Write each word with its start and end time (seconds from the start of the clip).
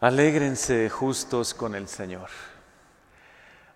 Alégrense 0.00 0.88
justos 0.90 1.54
con 1.54 1.74
el 1.74 1.88
Señor. 1.88 2.28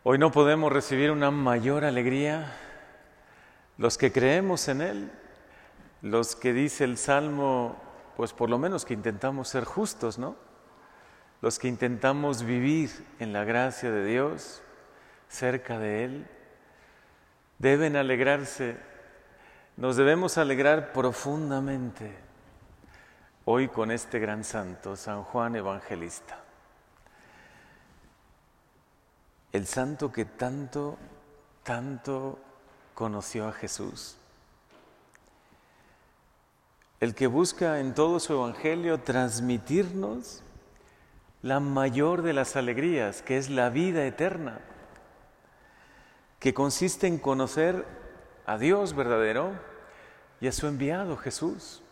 Hoy 0.05 0.19
no 0.19 0.31
podemos 0.31 0.73
recibir 0.73 1.11
una 1.11 1.33
mayor 1.33 1.85
alegría 1.85 2.57
los 3.77 3.99
que 3.99 4.13
creemos 4.13 4.69
en 4.69 4.83
Él, 4.83 5.13
los 6.01 6.37
que 6.37 6.53
dice 6.53 6.85
el 6.85 6.97
Salmo, 6.97 7.75
pues 8.17 8.33
por 8.33 8.51
lo 8.51 8.57
menos 8.57 8.85
que 8.85 8.95
intentamos 8.95 9.49
ser 9.49 9.65
justos, 9.65 10.17
¿no? 10.17 10.37
Los 11.41 11.59
que 11.59 11.67
intentamos 11.67 12.45
vivir 12.45 12.91
en 13.19 13.33
la 13.33 13.43
gracia 13.43 13.91
de 13.91 14.07
Dios, 14.07 14.63
cerca 15.29 15.81
de 15.81 16.05
Él, 16.05 16.27
deben 17.59 17.97
alegrarse, 17.97 18.77
nos 19.77 19.97
debemos 19.97 20.39
alegrar 20.39 20.93
profundamente 20.93 22.15
hoy 23.45 23.69
con 23.69 23.91
este 23.91 24.19
gran 24.19 24.45
santo, 24.45 24.97
San 24.97 25.25
Juan 25.25 25.57
Evangelista. 25.57 26.39
El 29.51 29.67
santo 29.67 30.13
que 30.13 30.25
tanto, 30.25 30.97
tanto 31.63 32.39
conoció 32.95 33.49
a 33.49 33.53
Jesús. 33.53 34.17
El 37.01 37.15
que 37.15 37.27
busca 37.27 37.81
en 37.81 37.95
todo 37.95 38.21
su 38.21 38.33
Evangelio 38.33 39.01
transmitirnos 39.01 40.43
la 41.43 41.59
mayor 41.59 42.23
de 42.23 42.33
las 42.33 42.55
alegrías, 42.55 43.23
que 43.23 43.37
es 43.37 43.51
la 43.51 43.69
vida 43.71 44.07
eterna, 44.07 44.61
que 46.39 46.55
consiste 46.55 47.09
en 47.09 47.19
conocer 47.19 47.85
a 48.47 48.57
Dios 48.57 48.95
verdadero 48.95 49.53
y 50.41 50.47
a 50.47 50.53
su 50.53 50.69
enviado 50.69 51.17
Jesús 51.17 51.83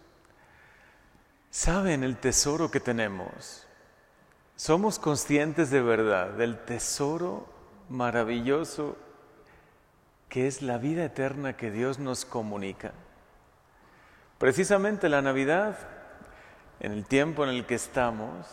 saben 1.50 2.04
el 2.04 2.16
tesoro 2.16 2.70
que 2.70 2.80
tenemos. 2.80 3.66
Somos 4.56 4.98
conscientes 4.98 5.70
de 5.70 5.82
verdad 5.82 6.30
del 6.30 6.58
tesoro 6.64 7.46
maravilloso 7.88 8.96
que 10.28 10.46
es 10.46 10.62
la 10.62 10.78
vida 10.78 11.04
eterna 11.04 11.56
que 11.56 11.70
Dios 11.70 11.98
nos 11.98 12.24
comunica. 12.24 12.92
Precisamente 14.38 15.08
la 15.08 15.22
Navidad, 15.22 15.76
en 16.78 16.92
el 16.92 17.04
tiempo 17.04 17.42
en 17.44 17.50
el 17.50 17.66
que 17.66 17.74
estamos, 17.74 18.46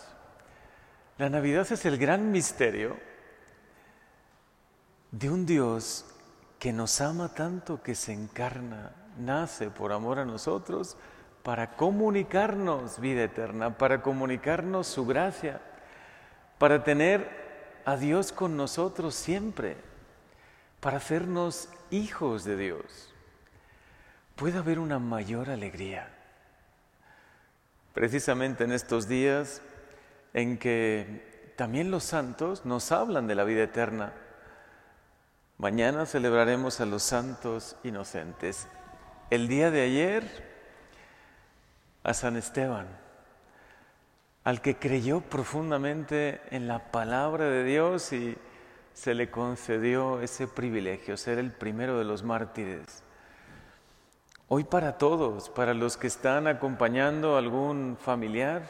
la 1.18 1.30
Navidad 1.30 1.72
es 1.72 1.86
el 1.86 1.98
gran 1.98 2.32
misterio 2.32 2.98
de 5.12 5.30
un 5.30 5.46
Dios 5.46 6.06
que 6.60 6.74
nos 6.74 7.00
ama 7.00 7.34
tanto 7.34 7.82
que 7.84 7.96
se 7.96 8.12
encarna, 8.12 8.92
nace 9.18 9.70
por 9.70 9.94
amor 9.94 10.20
a 10.20 10.26
nosotros, 10.26 10.98
para 11.48 11.78
comunicarnos 11.78 13.00
vida 13.00 13.24
eterna, 13.24 13.78
para 13.78 14.02
comunicarnos 14.02 14.86
su 14.86 15.06
gracia, 15.06 15.62
para 16.58 16.84
tener 16.84 17.80
a 17.86 17.96
Dios 17.96 18.34
con 18.34 18.58
nosotros 18.58 19.16
siempre, 19.16 19.78
para 20.82 20.98
hacernos 20.98 21.70
hijos 21.90 22.44
de 22.44 22.58
Dios. 22.58 23.14
Puede 24.36 24.58
haber 24.58 24.78
una 24.78 25.00
mayor 25.00 25.50
alegría. 25.50 26.10
Precisamente 27.94 28.66
en 28.66 28.74
estos 28.74 29.08
días 29.08 29.62
en 30.34 30.58
que 30.58 31.54
también 31.56 31.92
los 31.92 32.04
santos 32.04 32.66
nos 32.66 32.92
hablan 32.92 33.26
de 33.26 33.36
la 33.36 33.46
vida 33.46 33.64
eterna. 33.64 34.12
Mañana 35.58 36.06
celebraremos 36.08 36.82
a 36.82 36.86
los 36.86 37.04
santos 37.04 37.78
inocentes. 37.86 38.68
El 39.30 39.48
día 39.48 39.72
de 39.72 39.84
ayer 39.84 40.57
a 42.08 42.14
San 42.14 42.38
Esteban, 42.38 42.88
al 44.46 44.62
que 44.62 44.78
creyó 44.78 45.20
profundamente 45.20 46.40
en 46.52 46.66
la 46.66 46.90
palabra 46.90 47.50
de 47.50 47.66
Dios 47.66 48.14
y 48.14 48.38
se 48.94 49.14
le 49.14 49.30
concedió 49.30 50.22
ese 50.22 50.48
privilegio, 50.48 51.18
ser 51.18 51.38
el 51.38 51.52
primero 51.52 52.00
de 52.00 52.06
los 52.06 52.24
mártires. 52.24 53.04
Hoy 54.48 54.64
para 54.64 54.98
todos, 54.98 55.50
para 55.50 55.74
los 55.74 55.98
que 55.98 56.08
están 56.08 56.48
acompañando 56.48 57.36
a 57.36 57.40
algún 57.40 57.98
familiar 58.00 58.64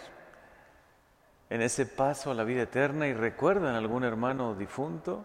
en 1.52 1.62
ese 1.62 1.86
paso 1.86 2.31
a 2.31 2.34
la 2.34 2.44
vida 2.44 2.64
eterna 2.64 3.08
y 3.08 3.14
recuerdan 3.14 3.75
a 3.75 3.78
algún 3.78 4.04
hermano 4.04 4.56
difunto, 4.56 5.24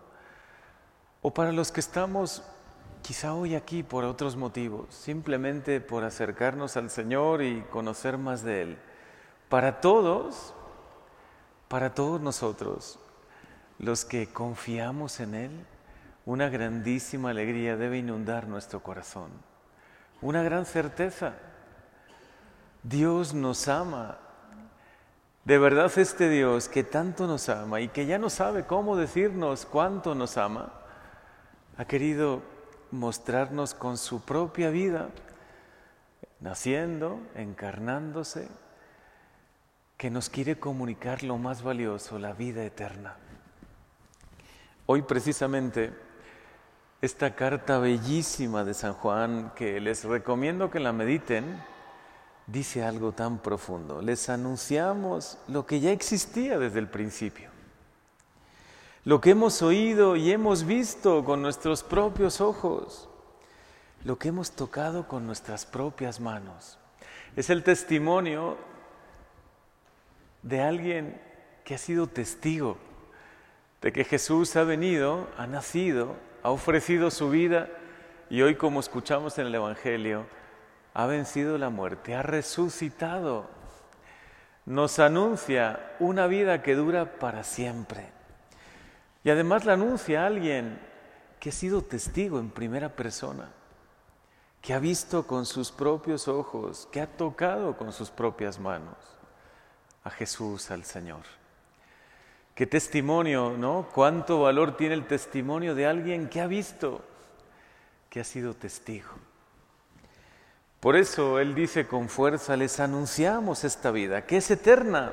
o 1.22 1.32
para 1.32 1.50
los 1.50 1.72
que 1.72 1.80
estamos 1.80 2.42
quizá 3.02 3.34
hoy 3.34 3.54
aquí 3.54 3.82
por 3.82 4.04
otros 4.04 4.36
motivos, 4.36 4.94
simplemente 4.94 5.80
por 5.80 6.04
acercarnos 6.04 6.76
al 6.76 6.88
Señor 6.88 7.42
y 7.42 7.62
conocer 7.62 8.16
más 8.16 8.42
de 8.42 8.62
Él. 8.62 8.78
Para 9.48 9.80
todos, 9.80 10.54
para 11.68 11.94
todos 11.94 12.20
nosotros, 12.20 12.98
los 13.78 14.04
que 14.04 14.28
confiamos 14.32 15.20
en 15.20 15.34
Él, 15.34 15.66
una 16.24 16.48
grandísima 16.48 17.30
alegría 17.30 17.76
debe 17.76 17.98
inundar 17.98 18.46
nuestro 18.46 18.82
corazón. 18.82 19.30
Una 20.20 20.42
gran 20.42 20.64
certeza. 20.64 21.34
Dios 22.84 23.34
nos 23.34 23.66
ama. 23.66 24.18
De 25.44 25.58
verdad 25.58 25.90
este 25.96 26.28
Dios 26.28 26.68
que 26.68 26.84
tanto 26.84 27.26
nos 27.26 27.48
ama 27.48 27.80
y 27.80 27.88
que 27.88 28.06
ya 28.06 28.18
no 28.18 28.30
sabe 28.30 28.64
cómo 28.64 28.96
decirnos 28.96 29.66
cuánto 29.66 30.14
nos 30.14 30.36
ama, 30.36 30.72
ha 31.76 31.84
querido 31.84 32.51
mostrarnos 32.92 33.74
con 33.74 33.96
su 33.96 34.20
propia 34.20 34.70
vida, 34.70 35.08
naciendo, 36.40 37.20
encarnándose, 37.34 38.48
que 39.96 40.10
nos 40.10 40.28
quiere 40.28 40.58
comunicar 40.58 41.22
lo 41.22 41.38
más 41.38 41.62
valioso, 41.62 42.18
la 42.18 42.32
vida 42.32 42.64
eterna. 42.64 43.16
Hoy 44.86 45.02
precisamente 45.02 45.92
esta 47.00 47.34
carta 47.34 47.78
bellísima 47.78 48.62
de 48.64 48.74
San 48.74 48.92
Juan, 48.94 49.52
que 49.56 49.80
les 49.80 50.04
recomiendo 50.04 50.70
que 50.70 50.80
la 50.80 50.92
mediten, 50.92 51.60
dice 52.46 52.84
algo 52.84 53.12
tan 53.12 53.38
profundo. 53.38 54.02
Les 54.02 54.28
anunciamos 54.28 55.38
lo 55.48 55.66
que 55.66 55.80
ya 55.80 55.92
existía 55.92 56.58
desde 56.58 56.78
el 56.78 56.88
principio 56.88 57.51
lo 59.04 59.20
que 59.20 59.30
hemos 59.30 59.62
oído 59.62 60.16
y 60.16 60.30
hemos 60.30 60.64
visto 60.64 61.24
con 61.24 61.42
nuestros 61.42 61.82
propios 61.82 62.40
ojos, 62.40 63.08
lo 64.04 64.18
que 64.18 64.28
hemos 64.28 64.52
tocado 64.52 65.08
con 65.08 65.26
nuestras 65.26 65.66
propias 65.66 66.20
manos. 66.20 66.78
Es 67.34 67.50
el 67.50 67.64
testimonio 67.64 68.56
de 70.42 70.60
alguien 70.60 71.20
que 71.64 71.74
ha 71.74 71.78
sido 71.78 72.06
testigo 72.06 72.76
de 73.80 73.92
que 73.92 74.04
Jesús 74.04 74.54
ha 74.54 74.62
venido, 74.62 75.28
ha 75.36 75.46
nacido, 75.48 76.14
ha 76.44 76.50
ofrecido 76.50 77.10
su 77.10 77.30
vida 77.30 77.68
y 78.30 78.42
hoy 78.42 78.54
como 78.54 78.78
escuchamos 78.78 79.36
en 79.38 79.48
el 79.48 79.54
Evangelio, 79.54 80.26
ha 80.94 81.06
vencido 81.06 81.58
la 81.58 81.70
muerte, 81.70 82.14
ha 82.14 82.22
resucitado. 82.22 83.50
Nos 84.64 85.00
anuncia 85.00 85.94
una 85.98 86.28
vida 86.28 86.62
que 86.62 86.76
dura 86.76 87.18
para 87.18 87.42
siempre. 87.42 88.21
Y 89.24 89.30
además 89.30 89.64
la 89.64 89.74
anuncia 89.74 90.22
a 90.22 90.26
alguien 90.26 90.78
que 91.38 91.50
ha 91.50 91.52
sido 91.52 91.82
testigo 91.82 92.38
en 92.38 92.50
primera 92.50 92.94
persona, 92.94 93.50
que 94.60 94.74
ha 94.74 94.78
visto 94.78 95.26
con 95.26 95.46
sus 95.46 95.72
propios 95.72 96.28
ojos, 96.28 96.88
que 96.92 97.00
ha 97.00 97.06
tocado 97.06 97.76
con 97.76 97.92
sus 97.92 98.10
propias 98.10 98.58
manos 98.58 98.96
a 100.04 100.10
Jesús, 100.10 100.70
al 100.70 100.84
Señor. 100.84 101.22
Qué 102.54 102.66
testimonio, 102.66 103.54
¿no? 103.56 103.88
Cuánto 103.94 104.42
valor 104.42 104.76
tiene 104.76 104.94
el 104.94 105.06
testimonio 105.06 105.74
de 105.74 105.86
alguien 105.86 106.28
que 106.28 106.40
ha 106.40 106.46
visto, 106.46 107.02
que 108.10 108.20
ha 108.20 108.24
sido 108.24 108.54
testigo. 108.54 109.08
Por 110.80 110.96
eso 110.96 111.38
Él 111.38 111.54
dice 111.54 111.86
con 111.86 112.08
fuerza, 112.08 112.56
les 112.56 112.80
anunciamos 112.80 113.64
esta 113.64 113.90
vida, 113.90 114.26
que 114.26 114.38
es 114.38 114.50
eterna 114.50 115.12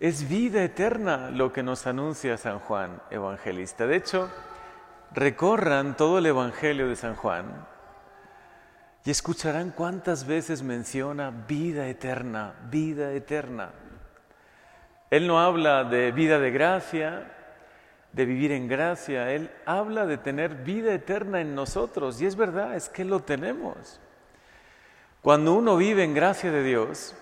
es 0.00 0.28
vida 0.28 0.62
eterna 0.62 1.30
lo 1.30 1.52
que 1.52 1.62
nos 1.62 1.86
anuncia 1.86 2.36
San 2.36 2.60
Juan 2.60 3.02
Evangelista. 3.10 3.86
De 3.86 3.96
hecho, 3.96 4.30
recorran 5.12 5.96
todo 5.96 6.18
el 6.18 6.26
Evangelio 6.26 6.88
de 6.88 6.94
San 6.94 7.16
Juan 7.16 7.66
y 9.04 9.10
escucharán 9.10 9.70
cuántas 9.70 10.26
veces 10.26 10.62
menciona 10.62 11.30
vida 11.30 11.88
eterna, 11.88 12.54
vida 12.70 13.12
eterna. 13.12 13.70
Él 15.10 15.26
no 15.26 15.40
habla 15.40 15.82
de 15.84 16.12
vida 16.12 16.38
de 16.38 16.50
gracia, 16.52 17.32
de 18.12 18.24
vivir 18.24 18.52
en 18.52 18.68
gracia, 18.68 19.32
Él 19.32 19.50
habla 19.66 20.06
de 20.06 20.18
tener 20.18 20.54
vida 20.56 20.92
eterna 20.92 21.40
en 21.40 21.54
nosotros 21.54 22.20
y 22.20 22.26
es 22.26 22.36
verdad, 22.36 22.76
es 22.76 22.88
que 22.88 23.04
lo 23.04 23.20
tenemos. 23.20 24.00
Cuando 25.22 25.54
uno 25.54 25.76
vive 25.76 26.04
en 26.04 26.14
gracia 26.14 26.52
de 26.52 26.62
Dios, 26.62 27.16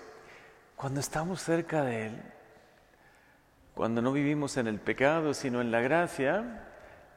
cuando 0.74 1.00
estamos 1.00 1.40
cerca 1.40 1.82
de 1.82 2.08
Él, 2.08 2.22
cuando 3.76 4.00
no 4.00 4.10
vivimos 4.10 4.56
en 4.56 4.68
el 4.68 4.80
pecado, 4.80 5.34
sino 5.34 5.60
en 5.60 5.70
la 5.70 5.82
gracia, 5.82 6.64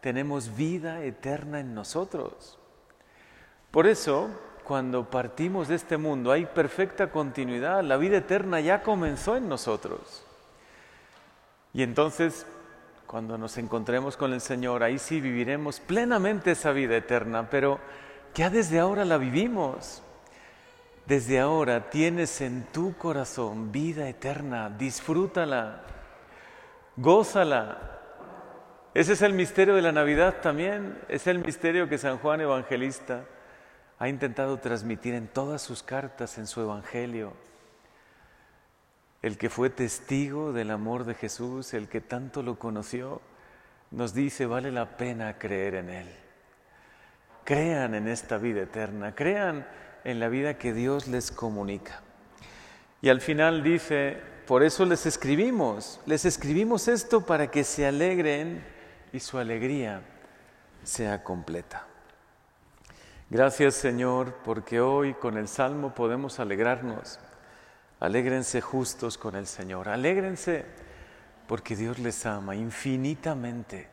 tenemos 0.02 0.58
vida 0.58 1.06
eterna 1.06 1.62
en 1.62 1.74
nosotros. 1.74 2.60
Por 3.72 3.88
eso, 3.88 4.30
cuando 4.66 5.10
partimos 5.10 5.70
de 5.70 5.76
este 5.76 5.96
mundo, 5.96 6.34
hay 6.34 6.46
perfecta 6.46 7.12
continuidad. 7.12 7.82
La 7.82 7.96
vida 7.96 8.18
eterna 8.18 8.60
ya 8.60 8.84
comenzó 8.84 9.38
en 9.38 9.48
nosotros. 9.48 10.26
Y 11.74 11.82
entonces, 11.82 12.46
cuando 13.08 13.38
nos 13.38 13.58
encontremos 13.58 14.18
con 14.18 14.34
el 14.34 14.42
Señor, 14.42 14.84
ahí 14.84 15.00
sí 15.00 15.22
viviremos 15.22 15.80
plenamente 15.80 16.52
esa 16.52 16.74
vida 16.74 16.98
eterna, 16.98 17.50
pero 17.50 17.80
ya 18.36 18.50
desde 18.50 18.80
ahora 18.80 19.06
la 19.06 19.18
vivimos. 19.18 20.02
Desde 21.06 21.40
ahora 21.40 21.90
tienes 21.90 22.42
en 22.42 22.64
tu 22.74 22.98
corazón 22.98 23.72
vida 23.72 24.10
eterna, 24.10 24.70
disfrútala, 24.70 25.86
gózala. 27.00 27.78
Ese 28.94 29.14
es 29.14 29.22
el 29.22 29.34
misterio 29.34 29.76
de 29.76 29.82
la 29.82 29.92
Navidad 29.92 30.42
también, 30.42 31.00
es 31.08 31.28
el 31.28 31.40
misterio 31.40 31.88
que 31.88 31.98
San 31.98 32.18
Juan 32.18 32.42
Evangelista 32.42 33.24
ha 34.00 34.10
intentado 34.10 34.58
transmitir 34.58 35.14
en 35.14 35.28
todas 35.28 35.62
sus 35.62 35.82
cartas, 35.84 36.38
en 36.38 36.48
su 36.48 36.62
Evangelio. 36.62 37.34
El 39.22 39.38
que 39.38 39.50
fue 39.50 39.70
testigo 39.70 40.54
del 40.54 40.72
amor 40.72 41.06
de 41.06 41.14
Jesús, 41.14 41.74
el 41.74 41.88
que 41.88 42.02
tanto 42.02 42.42
lo 42.42 42.58
conoció, 42.58 43.22
nos 43.92 44.14
dice, 44.14 44.46
vale 44.46 44.72
la 44.72 44.98
pena 44.98 45.38
creer 45.38 45.76
en 45.76 45.90
Él. 45.90 46.08
Crean 47.44 47.96
en 47.96 48.08
esta 48.08 48.38
vida 48.38 48.62
eterna, 48.62 49.16
crean 49.16 49.68
en 50.04 50.20
la 50.20 50.30
vida 50.30 50.58
que 50.58 50.74
Dios 50.74 51.08
les 51.08 51.32
comunica. 51.32 52.02
Y 53.02 53.10
al 53.10 53.22
final 53.22 53.64
dice, 53.64 54.22
por 54.50 54.64
eso 54.64 54.84
les 54.84 55.06
escribimos, 55.06 56.02
les 56.08 56.26
escribimos 56.26 56.88
esto 56.88 57.22
para 57.24 57.52
que 57.52 57.64
se 57.64 57.86
alegren 57.86 58.66
y 59.14 59.20
su 59.20 59.38
alegría 59.38 60.02
sea 60.82 61.24
completa. 61.24 61.86
Gracias 63.30 63.76
Señor, 63.76 64.38
porque 64.44 64.82
hoy 64.82 65.14
con 65.14 65.38
el 65.38 65.48
Salmo 65.48 65.94
podemos 65.94 66.40
alegrarnos. 66.40 67.20
Alégrense 68.00 68.60
justos 68.60 69.20
con 69.20 69.36
el 69.36 69.46
Señor, 69.46 69.88
alégrense 69.88 70.66
porque 71.48 71.76
Dios 71.76 72.00
les 72.00 72.26
ama 72.26 72.56
infinitamente. 72.56 73.88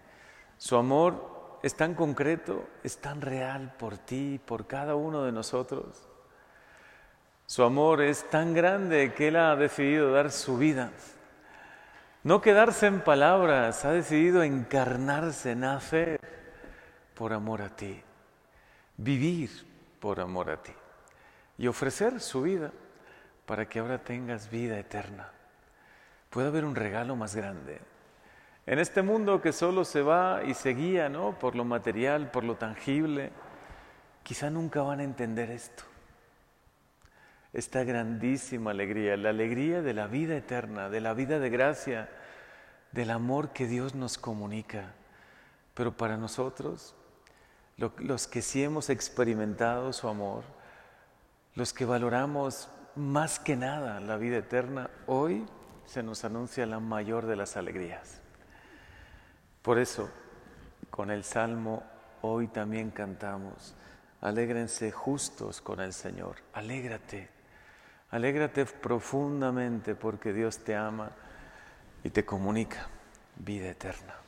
Su 0.57 0.77
amor 0.77 1.59
es 1.63 1.75
tan 1.75 1.93
concreto, 1.93 2.67
es 2.83 2.97
tan 2.97 3.21
real 3.21 3.75
por 3.79 3.99
ti, 3.99 4.41
por 4.43 4.67
cada 4.67 4.95
uno 4.95 5.23
de 5.23 5.33
nosotros. 5.33 6.09
Su 7.47 7.63
amor 7.63 8.03
es 8.03 8.29
tan 8.29 8.55
grande 8.55 9.15
que 9.15 9.29
Él 9.29 9.37
ha 9.37 9.55
decidido 9.55 10.11
dar 10.11 10.33
su 10.33 10.59
vida. 10.59 10.91
No 12.25 12.41
quedarse 12.41 12.89
en 12.89 13.01
palabras, 13.01 13.85
ha 13.85 13.93
decidido 13.93 14.43
encarnarse, 14.43 15.55
nacer 15.55 16.21
por 17.15 17.33
amor 17.33 17.63
a 17.63 17.69
ti, 17.69 18.03
vivir 18.97 19.51
por 20.01 20.19
amor 20.19 20.51
a 20.51 20.61
ti 20.61 20.73
y 21.57 21.69
ofrecer 21.69 22.21
su 22.21 22.43
vida 22.43 22.73
para 23.47 23.69
que 23.69 23.79
ahora 23.79 23.99
tengas 23.99 24.51
vida 24.51 24.77
eterna. 24.77 25.31
Puede 26.31 26.49
haber 26.49 26.65
un 26.65 26.75
regalo 26.75 27.15
más 27.15 27.37
grande. 27.37 27.81
En 28.67 28.81
este 28.81 29.03
mundo 29.03 29.41
que 29.41 29.53
solo 29.53 29.85
se 29.85 30.03
va 30.03 30.43
y 30.45 30.55
se 30.55 30.71
guía 30.71 31.09
¿no? 31.09 31.39
por 31.39 31.55
lo 31.55 31.65
material, 31.65 32.29
por 32.33 32.43
lo 32.43 32.57
tangible, 32.57 33.31
quizá 34.25 34.51
nunca 34.51 34.83
van 34.83 34.99
a 34.99 35.05
entender 35.05 35.53
esto. 35.53 35.85
Esta 37.57 37.85
grandísima 37.85 38.73
alegría, 38.73 39.17
la 39.17 39.31
alegría 39.31 39.81
de 39.81 39.95
la 39.95 40.09
vida 40.09 40.37
eterna, 40.37 40.91
de 40.91 41.01
la 41.01 41.15
vida 41.15 41.39
de 41.39 41.49
gracia, 41.49 42.07
del 42.93 43.11
amor 43.11 43.55
que 43.55 43.67
Dios 43.67 43.95
nos 43.95 44.19
comunica. 44.19 44.93
Pero 45.73 45.97
para 45.97 46.19
nosotros, 46.19 46.95
los 47.79 48.27
que 48.27 48.43
sí 48.43 48.63
hemos 48.63 48.91
experimentado 48.91 49.95
su 49.95 50.07
amor, 50.07 50.45
los 51.55 51.73
que 51.73 51.87
valoramos 51.87 52.69
más 52.95 53.39
que 53.39 53.57
nada 53.57 54.01
la 54.01 54.19
vida 54.19 54.37
eterna, 54.37 54.91
hoy 55.07 55.47
se 55.87 56.03
nos 56.03 56.27
anuncia 56.27 56.67
la 56.67 56.79
mayor 56.79 57.25
de 57.25 57.37
las 57.37 57.57
alegrías. 57.57 58.21
Por 59.63 59.79
eso, 59.79 60.11
con 60.91 61.11
el 61.11 61.25
Salmo 61.25 61.85
hoy 62.21 62.49
también 62.49 62.91
cantamos, 62.91 63.75
alégrense 64.21 64.93
justos 64.93 65.63
con 65.63 65.81
el 65.81 65.95
Señor, 65.95 66.37
alégrate, 66.53 67.35
alégrate 68.11 68.67
profundamente 68.67 69.95
porque 69.95 70.33
Dios 70.33 70.59
te 70.59 70.75
ama 70.75 71.11
y 72.05 72.11
te 72.11 72.25
comunica 72.25 72.89
vida 73.37 73.69
eterna. 73.69 74.26